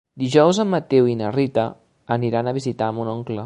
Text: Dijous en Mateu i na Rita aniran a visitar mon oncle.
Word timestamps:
Dijous 0.21 0.59
en 0.63 0.71
Mateu 0.75 1.09
i 1.11 1.13
na 1.19 1.29
Rita 1.35 1.67
aniran 2.19 2.49
a 2.53 2.57
visitar 2.61 2.93
mon 2.99 3.17
oncle. 3.17 3.39